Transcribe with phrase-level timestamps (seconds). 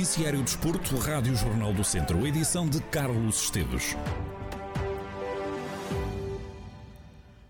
[0.00, 3.94] Noticiário Desporto, Rádio Jornal do Centro, edição de Carlos Esteves.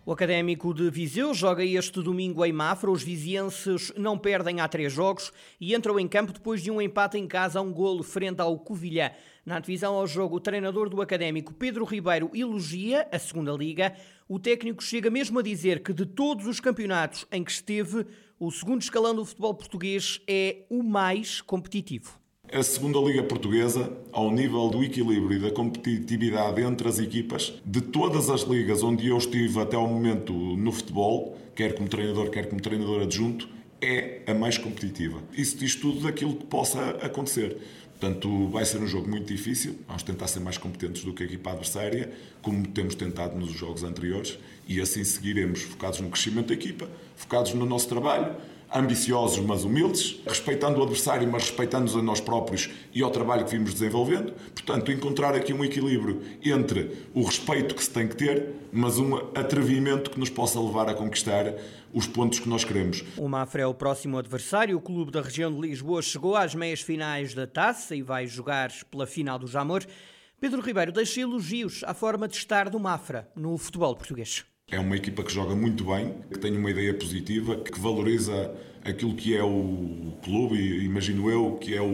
[0.05, 2.91] O Académico de Viseu joga este domingo em Mafra.
[2.91, 7.17] Os vizienses não perdem há três jogos e entram em campo depois de um empate
[7.17, 9.13] em casa a um golo frente ao Covilhã.
[9.47, 13.95] Na divisão ao jogo, o treinador do Académico, Pedro Ribeiro, elogia a segunda liga.
[14.29, 18.05] O técnico chega mesmo a dizer que de todos os campeonatos em que esteve,
[18.41, 22.20] o segundo escalão do futebol português é o mais competitivo.
[22.53, 27.81] A segunda Liga Portuguesa, ao nível do equilíbrio e da competitividade entre as equipas, de
[27.81, 32.49] todas as ligas onde eu estive até ao momento no futebol, quer como treinador, quer
[32.49, 33.49] como treinador adjunto,
[33.81, 35.23] é a mais competitiva.
[35.33, 37.57] Isso diz tudo daquilo que possa acontecer.
[38.01, 39.79] Portanto, vai ser um jogo muito difícil.
[39.87, 42.11] Vamos tentar ser mais competentes do que a equipa adversária,
[42.43, 47.55] como temos tentado nos jogos anteriores, e assim seguiremos focados no crescimento da equipa, focados
[47.55, 48.35] no nosso trabalho,
[48.75, 53.51] ambiciosos mas humildes, respeitando o adversário, mas respeitando-nos a nós próprios e ao trabalho que
[53.51, 54.33] vimos desenvolvendo.
[54.55, 59.17] Portanto, encontrar aqui um equilíbrio entre o respeito que se tem que ter, mas um
[59.17, 61.55] atrevimento que nos possa levar a conquistar
[61.93, 63.05] os pontos que nós queremos.
[63.17, 64.77] O Mafra é o próximo adversário.
[64.77, 68.71] O clube da região de Lisboa chegou às meias finais da taça e vai jogar
[68.91, 69.85] pela final do Jamor.
[70.41, 74.45] Pedro Ribeiro deixa elogios à forma de estar do Mafra no futebol português.
[74.71, 79.15] É uma equipa que joga muito bem, que tem uma ideia positiva, que valoriza aquilo
[79.15, 81.87] que é o clube, imagino eu, que é o,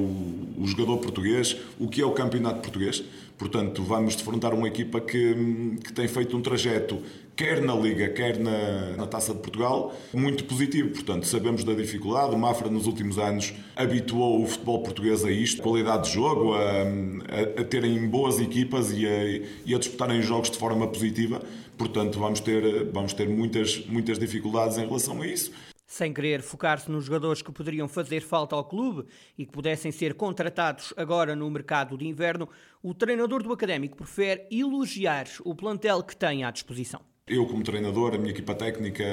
[0.58, 3.02] o jogador português, o que é o campeonato português.
[3.38, 7.02] Portanto, vamos defrontar uma equipa que, que tem feito um trajeto,
[7.36, 10.88] quer na Liga, quer na, na Taça de Portugal, muito positivo.
[10.88, 12.34] Portanto, sabemos da dificuldade.
[12.34, 16.60] O Mafra, nos últimos anos, habituou o futebol português a isto, qualidade de jogo, a,
[16.60, 19.24] a, a terem boas equipas e a,
[19.66, 21.42] e a disputarem jogos de forma positiva.
[21.76, 25.52] Portanto, vamos ter, vamos ter muitas, muitas dificuldades em relação a isso.
[25.86, 29.06] Sem querer focar-se nos jogadores que poderiam fazer falta ao clube
[29.38, 32.48] e que pudessem ser contratados agora no mercado de inverno,
[32.82, 37.00] o treinador do Académico prefere elogiar o plantel que tem à disposição.
[37.28, 39.04] Eu, como treinador, a minha equipa técnica,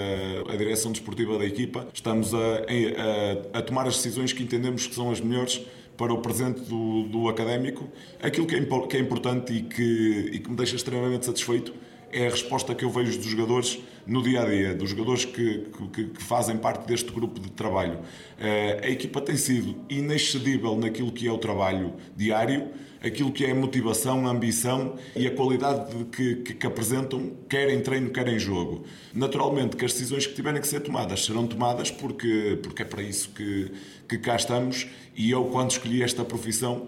[0.47, 4.95] a direção desportiva da equipa, estamos a, a, a, tomar as decisões que entendemos que
[4.95, 5.63] são as melhores
[5.95, 7.87] para o presente do, do académico.
[8.21, 11.73] Aquilo que é, que é importante e que, e que me deixa extremamente satisfeito
[12.13, 15.65] é a resposta que eu vejo dos jogadores no dia a dia, dos jogadores que,
[15.91, 17.99] que, que fazem parte deste grupo de trabalho.
[18.39, 22.69] Eh, a equipa tem sido inexcedível naquilo que é o trabalho diário,
[23.01, 27.81] aquilo que é a motivação, a ambição e a qualidade que, que, apresentam, quer em
[27.81, 28.83] treino, quer em jogo.
[29.13, 33.01] Naturalmente que as decisões que tiverem que ser tomadas serão tomadas porque, porque é para
[33.01, 33.71] isso que,
[34.07, 36.87] que cá estamos e eu, quando escolhi esta profissão,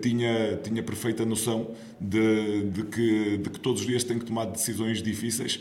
[0.00, 4.46] tinha, tinha perfeita noção de, de, que, de que todos os dias tem que tomar
[4.46, 5.60] decisões difíceis.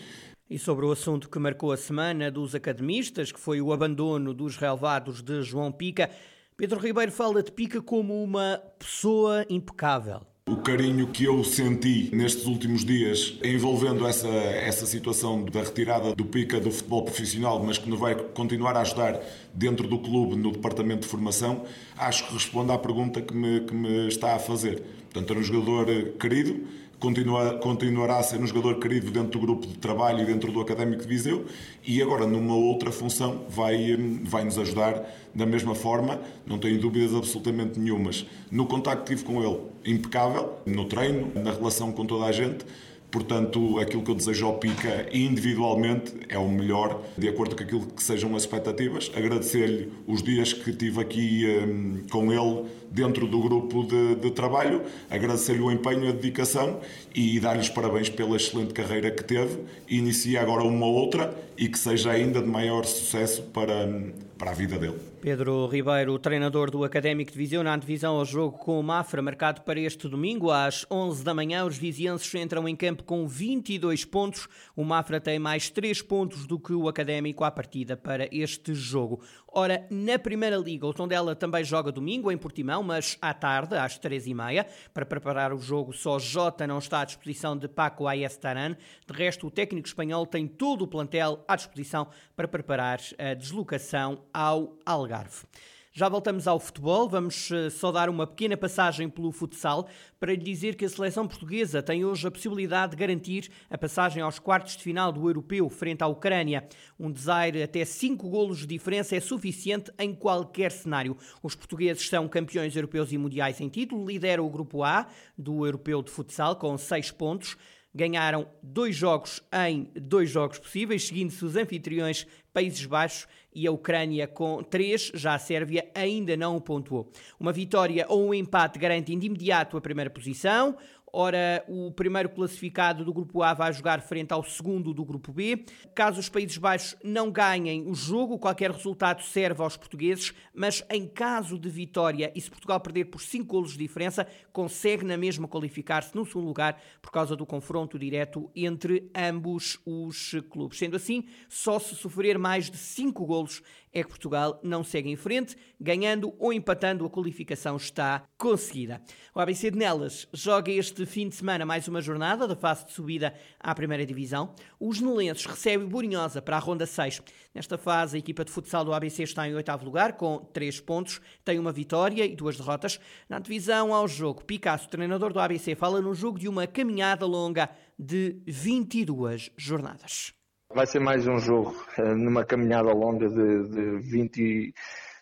[0.50, 4.56] E sobre o assunto que marcou a semana dos academistas, que foi o abandono dos
[4.56, 6.10] relevados de João Pica,
[6.56, 10.22] Pedro Ribeiro fala de Pica como uma pessoa impecável.
[10.46, 16.26] O carinho que eu senti nestes últimos dias envolvendo essa, essa situação da retirada do
[16.26, 19.22] pica do futebol profissional, mas que nos vai continuar a ajudar
[19.54, 21.64] dentro do clube no departamento de formação,
[21.96, 24.84] acho que responde à pergunta que me, que me está a fazer.
[25.10, 25.86] Portanto, era um jogador
[26.20, 26.68] querido,
[27.04, 30.62] continua, continuará a ser um jogador querido dentro do grupo de trabalho e dentro do
[30.62, 31.46] Académico de Viseu
[31.86, 35.04] e agora numa outra função vai, vai nos ajudar
[35.36, 38.26] da mesma forma, não tenho dúvidas absolutamente nenhumas.
[38.50, 42.66] No contacto que tive com ele, impecável, no treino, na relação com toda a gente,
[43.14, 47.86] Portanto, aquilo que eu desejo ao Pica individualmente é o melhor, de acordo com aquilo
[47.86, 49.12] que sejam as expectativas.
[49.16, 54.82] Agradecer-lhe os dias que tive aqui um, com ele dentro do grupo de, de trabalho,
[55.12, 56.80] agradecer-lhe o empenho, a dedicação
[57.14, 59.60] e dar-lhes parabéns pela excelente carreira que teve.
[59.88, 64.54] Inicia agora uma outra e que seja ainda de maior sucesso para, hum, para a
[64.54, 65.00] vida dele.
[65.22, 69.62] Pedro Ribeiro, treinador do Académico de Viseu, na divisão ao jogo com o Mafra, marcado
[69.62, 71.66] para este domingo às 11 da manhã.
[71.66, 74.48] Os vizienses entram em campo com 22 pontos.
[74.76, 79.22] O Mafra tem mais 3 pontos do que o Académico à partida para este jogo.
[79.56, 84.00] Ora, na Primeira Liga, o Tondela também joga domingo em Portimão, mas à tarde, às
[84.00, 84.66] 3h30.
[84.92, 88.76] Para preparar o jogo, só Jota não está à disposição de Paco Ayestaran.
[89.06, 94.24] De resto, o técnico espanhol tem todo o plantel à disposição para preparar a deslocação
[94.34, 95.46] ao Algarve.
[95.96, 99.88] Já voltamos ao futebol, vamos eh, só dar uma pequena passagem pelo futsal
[100.20, 104.20] para lhe dizer que a seleção portuguesa tem hoje a possibilidade de garantir a passagem
[104.20, 106.68] aos quartos de final do Europeu frente à Ucrânia.
[107.00, 111.16] Um desaire até 5 golos de diferença é suficiente em qualquer cenário.
[111.44, 115.06] Os portugueses são campeões europeus e mundiais em título, lideram o grupo A
[115.38, 117.56] do Europeu de Futsal com 6 pontos.
[117.94, 124.28] ganharam dois jogos em dois jogos possíveis, seguindo-se os anfitriões Países Baixos e a Ucrânia
[124.28, 127.12] com três, já a Sérvia ainda não pontuou.
[127.40, 130.78] Uma vitória ou um empate garante de imediato a primeira posição,
[131.16, 135.64] Ora, o primeiro classificado do grupo A vai jogar frente ao segundo do grupo B.
[135.94, 141.08] Caso os Países Baixos não ganhem o jogo, qualquer resultado serve aos portugueses, mas em
[141.08, 145.48] caso de vitória e se Portugal perder por 5 golos de diferença, consegue na mesma
[145.48, 150.80] qualificar-se no segundo lugar por causa do confronto direto entre ambos os clubes.
[150.80, 153.62] Sendo assim, só se sofrer mais de 5 golos
[153.94, 159.02] é que Portugal não segue em frente, ganhando ou empatando, a qualificação está conseguida.
[159.36, 162.92] O ABC de Nelas joga este fim de semana mais uma jornada da fase de
[162.92, 164.56] subida à primeira divisão.
[164.80, 167.22] Os nelenses recebem Borinhosa para a ronda 6.
[167.54, 171.22] Nesta fase, a equipa de futsal do ABC está em oitavo lugar, com 3 pontos,
[171.46, 173.00] tem uma vitória e duas derrotas.
[173.30, 177.70] Na divisão ao jogo, Picasso, treinador do ABC, fala no jogo de uma caminhada longa
[177.98, 180.34] de 22 jornadas.
[180.74, 184.74] Vai ser mais um jogo eh, numa caminhada longa de, de 20,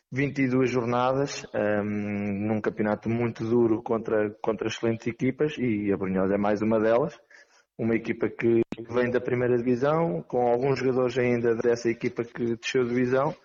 [0.09, 6.35] 22 jornadas, um, ehm, num campeonato muito duro contra, contra excelentes equipas e a Brunhosa
[6.35, 7.19] é mais uma delas.
[7.77, 8.61] Uma equipa que
[8.93, 13.35] vem da primeira divisão, com alguns jogadores ainda dessa equipa que desceu de divisão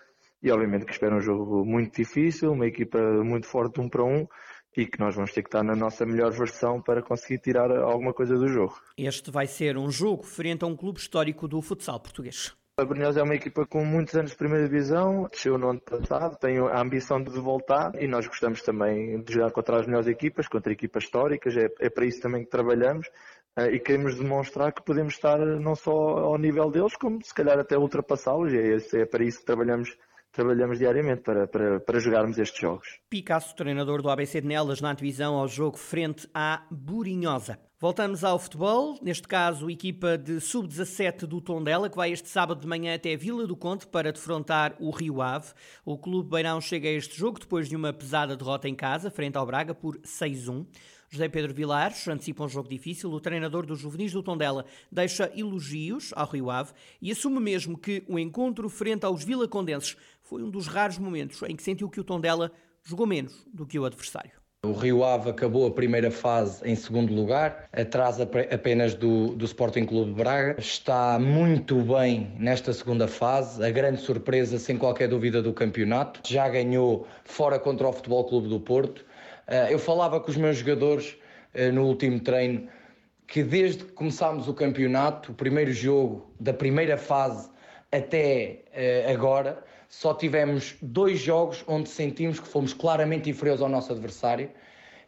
[0.41, 4.25] e obviamente que espera um jogo muito difícil, uma equipa muito forte um para um
[4.77, 8.13] e que nós vamos ter que estar na nossa melhor versão para conseguir tirar alguma
[8.13, 8.79] coisa do jogo.
[8.95, 12.55] Este vai ser um jogo frente a um clube histórico do futsal português.
[12.79, 16.37] A Brunhosa é uma equipa com muitos anos de primeira divisão, desceu no ano passado,
[16.37, 20.47] tem a ambição de voltar e nós gostamos também de jogar contra as melhores equipas,
[20.47, 23.07] contra equipas históricas, é, é para isso também que trabalhamos
[23.57, 27.57] uh, e queremos demonstrar que podemos estar não só ao nível deles, como se calhar
[27.57, 29.97] até ultrapassá-los, é, é para isso que trabalhamos
[30.31, 32.99] trabalhamos diariamente para, para, para jogarmos estes jogos.
[33.09, 37.59] Picasso, treinador do ABC de Nelas, na divisão ao jogo frente à Burinhosa.
[37.79, 42.59] Voltamos ao futebol, neste caso, a equipa de sub-17 do Tondela, que vai este sábado
[42.59, 45.53] de manhã até Vila do Conde para defrontar o Rio Ave.
[45.85, 49.37] O Clube Beirão chega a este jogo depois de uma pesada derrota em casa, frente
[49.37, 50.65] ao Braga, por 6-1.
[51.07, 53.11] José Pedro Vilares antecipa um jogo difícil.
[53.11, 58.03] O treinador dos juvenis do Tondela deixa elogios ao Rio Ave e assume mesmo que
[58.07, 62.03] o encontro frente aos vilacondenses foi um dos raros momentos em que sentiu que o
[62.03, 62.51] Tondela
[62.83, 64.46] jogou menos do que o adversário.
[64.65, 69.85] O Rio Ave acabou a primeira fase em segundo lugar, atrás apenas do, do Sporting
[69.85, 70.55] Clube de Braga.
[70.59, 76.21] Está muito bem nesta segunda fase, a grande surpresa, sem qualquer dúvida, do campeonato.
[76.27, 79.05] Já ganhou fora contra o Futebol Clube do Porto.
[79.45, 81.15] Eh, eu falava com os meus jogadores
[81.53, 82.67] eh, no último treino
[83.27, 87.47] que desde que começámos o campeonato, o primeiro jogo da primeira fase
[87.91, 93.91] até eh, agora, só tivemos dois jogos onde sentimos que fomos claramente inferiores ao nosso
[93.91, 94.49] adversário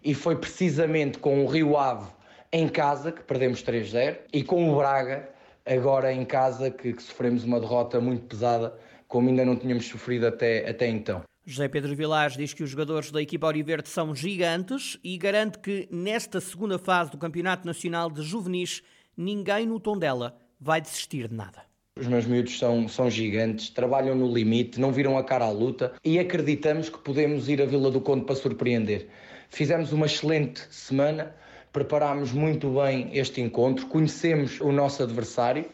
[0.04, 2.08] e foi precisamente com o Rio Ave
[2.52, 5.30] em casa, que perdemos 3-0, e com o Braga,
[5.66, 8.76] agora em casa, que, que, sofremos uma derrota muito pesada,
[9.08, 11.22] como ainda não tínhamos sofrido até, até então.
[11.46, 15.88] José Pedro Vilares diz que os jogadores da equipa Auriverde são gigantes e garante que
[15.92, 18.82] nesta segunda fase do Campeonato Nacional de Juvenis
[19.16, 21.69] ninguém no tom dela vai desistir de nada.
[22.00, 25.92] Os meus miúdos são, são gigantes, trabalham no limite, não viram a cara à luta
[26.02, 29.08] e acreditamos que podemos ir à Vila do Conde para surpreender.
[29.50, 31.36] Fizemos uma excelente semana,
[31.74, 35.66] preparámos muito bem este encontro, conhecemos o nosso adversário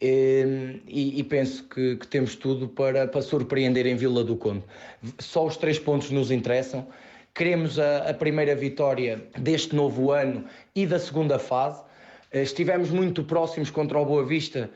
[0.00, 4.62] e, e, penso que, que, temos tudo para, para surpreender em Vila do Conde.
[5.18, 6.86] Só os três pontos nos interessam.
[7.34, 10.44] Queremos a, a primeira vitória deste novo ano
[10.76, 11.82] e da segunda fase.
[12.32, 14.70] Estivemos muito próximos contra o Boa Vista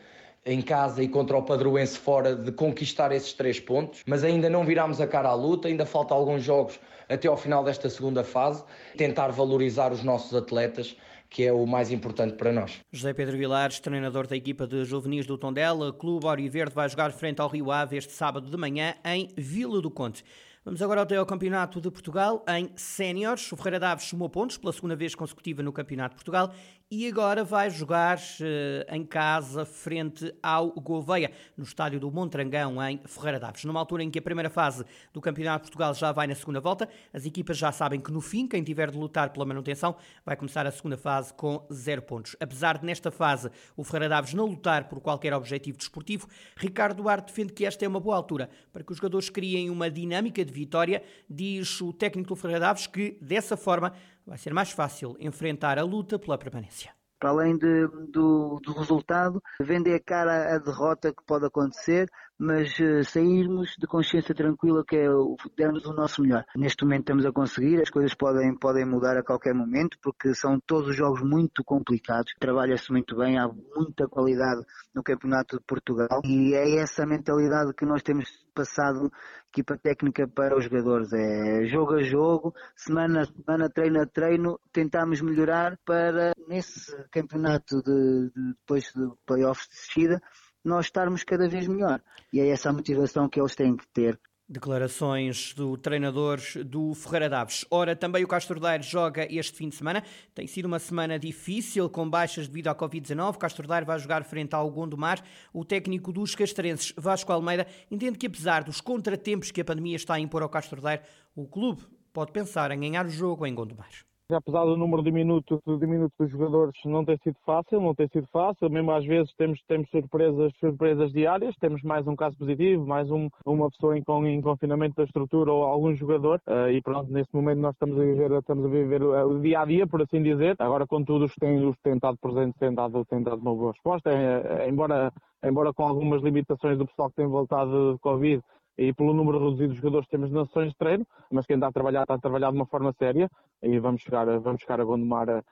[0.44, 4.64] em casa e contra o Padroense fora de conquistar esses três pontos, mas ainda não
[4.64, 8.64] virámos a cara à luta, ainda falta alguns jogos até ao final desta segunda fase,
[8.96, 10.96] tentar valorizar os nossos atletas
[11.30, 12.80] que é o mais importante para nós.
[12.90, 17.40] José Pedro Vilares, treinador da equipa de juvenis do Tondela, Clube Auriverde vai jogar frente
[17.40, 20.24] ao Rio Ave este sábado de manhã em Vila do Conde.
[20.64, 23.50] Vamos agora até ao Campeonato de Portugal em Séniores.
[23.50, 26.52] O Ferreira Daves sumou pontos pela segunda vez consecutiva no Campeonato de Portugal
[26.90, 33.00] e agora vai jogar uh, em casa frente ao Gouveia, no estádio do Montrangão, em
[33.04, 33.64] Ferreira Daves.
[33.64, 36.58] Numa altura em que a primeira fase do Campeonato de Portugal já vai na segunda
[36.58, 39.94] volta, as equipas já sabem que no fim, quem tiver de lutar pela manutenção
[40.26, 42.34] vai começar a segunda fase com zero pontos.
[42.40, 47.28] Apesar de nesta fase o Ferreira Daves não lutar por qualquer objetivo desportivo, Ricardo Duarte
[47.28, 50.52] defende que esta é uma boa altura para que os jogadores criem uma dinâmica de
[50.52, 53.92] vitória, diz o técnico do Ferreira Daves que dessa forma
[54.30, 56.94] vai ser mais fácil enfrentar a luta pela permanência.
[57.18, 62.08] Para além de, do, do, resultado, vender cara a derrota que pode acontecer,
[62.40, 66.42] mas uh, sairmos de consciência tranquila que é o, dermos o nosso melhor.
[66.56, 70.58] Neste momento estamos a conseguir, as coisas podem, podem mudar a qualquer momento, porque são
[70.58, 74.62] todos os jogos muito complicados, trabalha-se muito bem, há muita qualidade
[74.94, 79.12] no Campeonato de Portugal e é essa mentalidade que nós temos passado
[79.50, 81.12] equipa técnica para os jogadores.
[81.12, 87.82] É jogo a jogo, semana a semana, treino a treino, tentamos melhorar para nesse campeonato
[87.82, 90.22] de, de depois de playoffs de descida
[90.64, 92.00] nós estarmos cada vez melhor.
[92.32, 94.18] E é essa a motivação que eles têm que ter.
[94.48, 97.64] Declarações do treinador do Ferreira Daves.
[97.70, 100.02] Ora, também o Castro Daire joga este fim de semana.
[100.34, 103.36] Tem sido uma semana difícil, com baixas devido à Covid-19.
[103.36, 105.22] Castro Daire vai jogar frente ao Gondomar.
[105.52, 110.14] O técnico dos castrenses, Vasco Almeida, entende que apesar dos contratempos que a pandemia está
[110.14, 111.04] a impor ao Castro Daire,
[111.36, 115.60] o clube pode pensar em ganhar o jogo em Gondomar apesar do número de minutos,
[115.66, 119.32] de minutos dos jogadores não tem sido fácil, não tem sido fácil, mesmo às vezes
[119.34, 124.02] temos, temos surpresas, surpresas diárias, temos mais um caso positivo, mais um, uma pessoa em,
[124.28, 128.02] em confinamento da estrutura ou algum jogador, uh, e pronto, neste momento nós estamos a
[128.02, 130.56] viver, estamos a viver o dia a dia, por assim dizer.
[130.58, 134.10] Agora, contudo, os têm, os têm estado presentes têm dado, têm dado uma boa resposta,
[134.10, 135.12] é, é, embora,
[135.44, 138.42] embora com algumas limitações do pessoal que tem voltado de Covid,
[138.80, 141.66] e pelo número reduzido de jogadores que temos nas sessões de treino, mas quem está
[141.66, 143.30] a trabalhar está a trabalhar de uma forma séria
[143.62, 145.44] e vamos chegar, vamos chegar a Gondomar ah,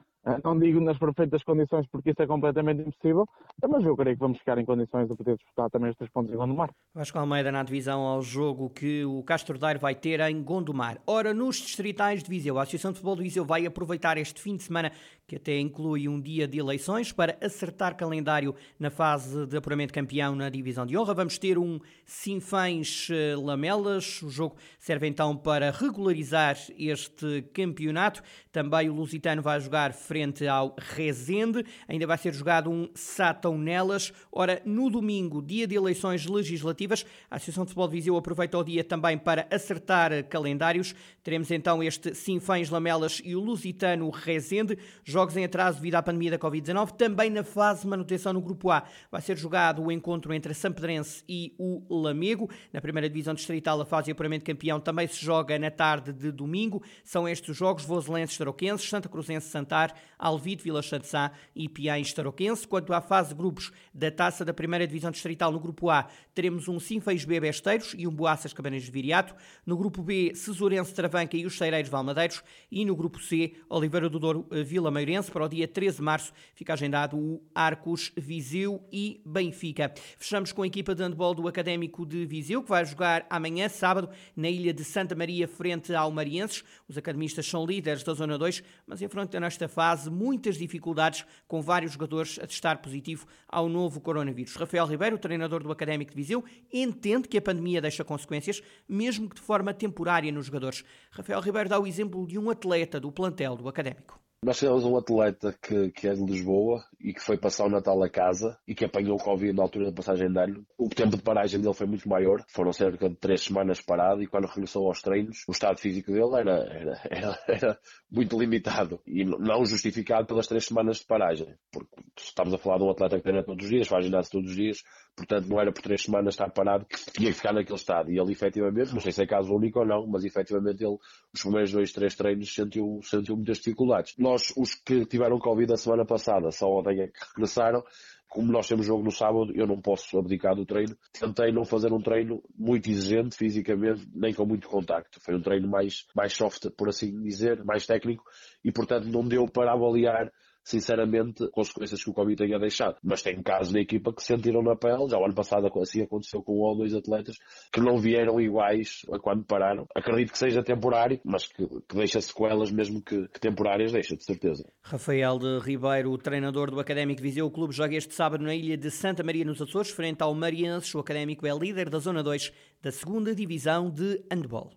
[0.44, 3.26] não digo nas perfeitas condições porque isso é completamente impossível,
[3.68, 6.37] mas eu creio que vamos ficar em condições de poder disputar também estes pontos em
[6.37, 6.70] Gondomar.
[6.94, 10.98] Vasco Almeida na divisão ao jogo que o Castro Daire vai ter em Gondomar.
[11.06, 14.56] Ora, nos distritais de Viseu, a Associação de Futebol de Viseu vai aproveitar este fim
[14.56, 14.92] de semana,
[15.26, 20.34] que até inclui um dia de eleições, para acertar calendário na fase de apuramento campeão
[20.34, 21.14] na divisão de honra.
[21.14, 28.22] Vamos ter um Sinfãs eh, o jogo serve então para regularizar este campeonato.
[28.52, 31.62] Também o Lusitano vai jogar frente ao Rezende.
[31.86, 34.10] Ainda vai ser jogado um Satão Nelas.
[34.32, 38.64] Ora, no domingo, dia de eleições legislativas, a Associação de Futebol de Viseu aproveita o
[38.64, 40.94] dia também para acertar calendários.
[41.28, 44.78] Teremos então este Sinfãs Lamelas e o Lusitano Rezende.
[45.04, 46.92] Jogos em atraso devido à pandemia da Covid-19.
[46.92, 48.82] Também na fase de manutenção no Grupo A
[49.12, 52.49] vai ser jogado o encontro entre Sampedrense e o Lamego.
[52.73, 56.32] Na primeira divisão distrital, a fase de apuramento campeão também se joga na tarde de
[56.32, 56.82] domingo.
[57.04, 62.66] São estes os jogos voselenses taroquenses, Santa Cruzense Santar, Alvito, Vila Santissá e Piães Tarouquense.
[62.66, 66.68] Quanto à fase de grupos da Taça da Primeira Divisão Distrital, no Grupo A, teremos
[66.68, 69.35] um Sinfãs B Besteiros e um Boaças Cabanas de Viriato.
[69.66, 72.42] No Grupo B, Cesurense Travanca e os Cheireiros Valmadeiros.
[72.70, 75.30] E no Grupo C, Oliveira do Douro eh, Vila Meirense.
[75.30, 79.92] Para o dia 13 de março fica agendado o Arcos, Viseu e Benfica.
[80.18, 84.08] Fechamos com a equipa de handball do Académico de Viseu, que vai jogar amanhã, sábado,
[84.37, 86.62] na ilha de Santa Maria, frente ao Marienses.
[86.87, 91.92] Os academistas são líderes da Zona 2, mas enfrentam nesta fase muitas dificuldades, com vários
[91.92, 94.54] jogadores a testar positivo ao novo coronavírus.
[94.54, 99.37] Rafael Ribeiro, treinador do Académico de Viseu, entende que a pandemia deixa consequências, mesmo que
[99.37, 100.84] de forma temporária nos jogadores.
[101.10, 104.20] Rafael Ribeiro dá o exemplo de um atleta do plantel do Académico.
[104.40, 108.00] Nós temos um atleta que, que é de Lisboa e que foi passar o Natal
[108.04, 110.64] a casa e que apanhou o Covid na altura da passagem de ano.
[110.78, 114.28] O tempo de paragem dele foi muito maior, foram cerca de três semanas parado e
[114.28, 117.78] quando regressou aos treinos, o estado físico dele era, era, era, era
[118.09, 121.52] muito limitado e não justificado pelas três semanas de paragem.
[121.73, 124.50] Porque estamos a falar de um atleta que treina todos os dias, faz ginásio todos
[124.50, 124.85] os dias,
[125.16, 128.12] portanto não era por três semanas estar parado que tinha que ficar naquele estado.
[128.12, 130.97] E ele efetivamente, não sei se é caso único ou não, mas efetivamente ele,
[131.35, 134.14] os primeiros dois, três treinos sentiu, sentiu muitas dificuldades.
[134.28, 137.82] Nós, os que tiveram Covid a semana passada, só ontem é que regressaram,
[138.28, 140.94] como nós temos jogo no sábado, eu não posso abdicar do treino.
[141.18, 145.18] Tentei não fazer um treino muito exigente fisicamente, nem com muito contacto.
[145.23, 148.23] Foi um treino mais, mais soft, por assim dizer, mais técnico,
[148.62, 150.30] e portanto não deu para avaliar
[150.68, 152.96] sinceramente, consequências que o Covid tenha deixado.
[153.02, 156.42] Mas tem casos na equipa que sentiram na pele, já o ano passado assim aconteceu
[156.42, 157.37] com um ou dois atletas,
[157.72, 159.87] que não vieram iguais a quando pararam.
[159.94, 164.25] Acredito que seja temporário, mas que, que deixa sequelas mesmo que, que, temporárias, deixa, de
[164.25, 164.70] certeza.
[164.82, 168.90] Rafael de Ribeiro, treinador do Académico Viseu, o clube joga este sábado na ilha de
[168.90, 170.94] Santa Maria nos Açores, frente ao Marienses.
[170.94, 174.66] O Académico é líder da Zona 2 da segunda Divisão de Handball.